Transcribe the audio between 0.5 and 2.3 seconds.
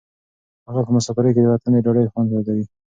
هغه په مسافرۍ کې د وطن د ډوډۍ خوند